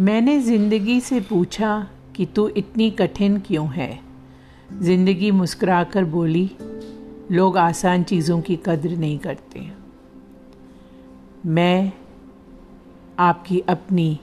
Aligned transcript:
मैंने 0.00 0.40
ज़िंदगी 0.40 1.00
से 1.00 1.20
पूछा 1.20 1.88
कि 2.16 2.26
तू 2.26 2.48
इतनी 2.48 2.90
कठिन 2.90 3.38
क्यों 3.38 3.68
है? 3.68 3.98
ज़िंदगी 4.82 5.30
मुस्कुराकर 5.30 6.04
बोली, 6.04 6.50
लोग 7.32 7.56
आसान 7.58 8.02
चीज़ों 8.02 8.40
की 8.40 8.56
कद्र 8.56 8.90
नहीं 8.90 9.18
करते। 9.18 9.60
मैं 11.46 11.92
आपकी 13.18 13.60
अपनी 13.60 14.20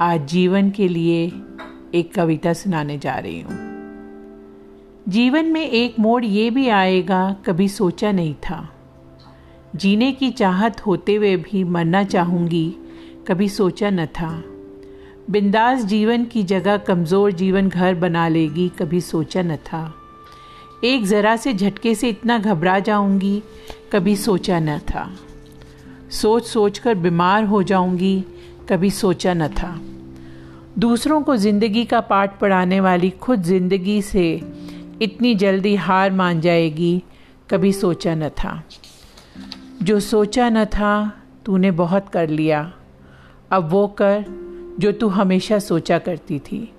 आज 0.00 0.28
जीवन 0.28 0.70
के 0.70 0.88
लिए 0.88 1.32
एक 1.94 2.14
कविता 2.14 2.52
सुनाने 2.52 2.98
जा 2.98 3.14
रही 3.14 3.40
हूँ। 3.40 3.58
जीवन 5.08 5.44
में 5.44 5.70
एक 5.70 5.98
मोड़ 5.98 6.24
ये 6.24 6.50
भी 6.50 6.68
आएगा, 6.68 7.36
कभी 7.46 7.68
सोचा 7.68 8.12
नहीं 8.12 8.34
था। 8.34 8.68
जीने 9.76 10.12
की 10.12 10.30
चाहत 10.30 10.86
होते 10.86 11.14
हुए 11.14 11.36
भी 11.36 11.64
मरना 11.64 12.04
चाहूँगी, 12.04 12.76
कभी 13.28 13.48
सोचा 13.48 13.90
न 13.90 14.06
था। 14.06 14.53
बिंदास 15.30 15.84
जीवन 15.84 16.24
की 16.24 16.42
जगह 16.42 16.76
कमज़ोर 16.76 17.32
जीवन 17.32 17.68
घर 17.68 17.94
बना 17.94 18.26
लेगी, 18.28 18.68
कभी 18.68 19.00
सोचा 19.00 19.42
न 19.42 19.56
था। 19.56 19.94
एक 20.84 21.04
ज़रा 21.04 21.36
से 21.36 21.52
झटके 21.54 21.94
से 21.94 22.08
इतना 22.08 22.38
घबरा 22.38 22.78
जाऊँगी, 22.78 23.42
कभी 23.92 24.16
सोचा 24.16 24.58
न 24.60 24.78
था। 24.78 25.08
सोच 26.10 26.46
सोच 26.46 26.78
कर 26.78 26.94
बीमार 26.94 27.44
हो 27.44 27.62
जाऊँगी, 27.62 28.24
कभी 28.68 28.90
सोचा 28.90 29.34
न 29.34 29.48
था। 29.48 29.80
दूसरों 30.78 31.22
को 31.22 31.36
ज़िंदगी 31.36 31.84
का 31.84 32.00
पाठ 32.00 32.38
पढ़ाने 32.40 32.80
वाली 32.80 33.10
खुद 33.10 33.42
ज़िंदगी 33.42 34.00
से 34.02 34.30
इतनी 35.02 35.34
जल्दी 35.34 35.74
हार 35.76 36.12
मान 36.12 36.40
जाएगी, 36.40 37.02
कभी 37.50 37.72
सोचा 37.72 38.14
न 38.14 38.28
था। 38.28 38.62
जो 39.82 40.00
सोचा 40.00 40.48
न 40.48 40.64
था, 40.64 41.12
तूने 41.46 41.70
बहुत 41.70 42.08
कर 42.08 42.28
लिया। 42.28 42.72
अब 43.50 43.68
वो 43.70 43.86
कर 43.88 44.24
जो 44.80 44.92
तू 44.92 45.08
हमेशा 45.08 45.58
सोचा 45.58 45.98
करती 45.98 46.38
थी। 46.38 46.72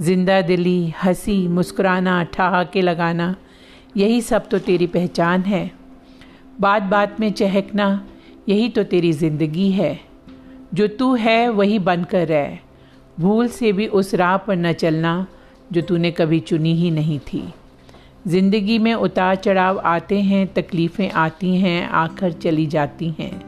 ज़िंदा 0.00 0.40
दिली, 0.40 0.94
हँसी, 1.02 1.48
मुस्कुराना, 1.48 2.22
ठहाके 2.24 2.82
लगाना, 2.82 3.36
यही 3.96 4.20
सब 4.20 4.48
तो 4.48 4.58
तेरी 4.58 4.86
पहचान 4.86 5.42
है। 5.42 5.70
बात 6.60 6.82
बात 6.82 7.20
में 7.20 7.32
चहकना, 7.32 8.06
यही 8.48 8.68
तो 8.68 8.84
तेरी 8.84 9.12
ज़िंदगी 9.12 9.70
है। 9.70 10.00
जो 10.74 10.86
तू 10.86 11.14
है, 11.14 11.48
वही 11.48 11.78
बनकर 11.78 12.28
रह। 12.28 12.58
भूल 13.20 13.48
से 13.48 13.72
भी 13.72 13.86
उस 13.86 14.14
राह 14.14 14.36
पर 14.36 14.56
न 14.56 14.72
चलना, 14.72 15.26
जो 15.72 15.80
तूने 15.80 16.10
कभी 16.10 16.40
चुनी 16.40 16.74
ही 16.74 16.90
नहीं 16.90 17.18
थी। 17.18 17.54
ज़िंदगी 18.26 18.78
में 18.78 18.94
उतार 18.94 19.36
चढ़ाव 19.36 19.78
आते 19.78 20.20
हैं, 20.20 20.54
तकलीफ़ें 20.54 21.10
आती 21.10 21.56
हैं 21.56 21.88
आकर 21.88 22.32
चली 22.32 22.66
जाती 22.66 23.08
हैं। 23.08 23.42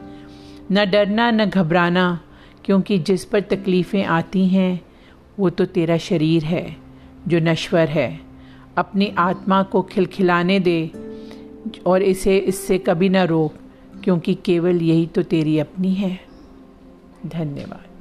न 0.71 0.85
डरना, 0.91 1.31
न 1.31 1.45
घबराना 1.45 2.19
क्योंकि 2.67 2.99
जिस 2.99 3.25
पर 3.25 3.41
तकलीफ़ें 3.41 4.05
आती 4.05 4.47
हैं, 4.47 4.81
वो 5.39 5.49
तो 5.49 5.65
तेरा 5.65 5.97
शरीर 5.97 6.43
है, 6.43 6.77
जो 7.27 7.39
नश्वर 7.39 7.87
है। 7.87 8.19
अपनी 8.77 9.13
आत्मा 9.17 9.63
को 9.63 9.81
खिलखिलाने 9.81 10.59
दे 10.59 10.91
और 11.85 12.01
इसे, 12.01 12.37
इससे 12.37 12.77
कभी 12.77 13.09
ना 13.09 13.23
रोक, 13.23 13.53
क्योंकि 14.03 14.35
केवल 14.35 14.81
यही 14.81 15.07
तो 15.07 15.23
तेरी 15.23 15.59
अपनी 15.59 15.93
है। 15.93 16.19
धन्यवाद। 17.25 17.96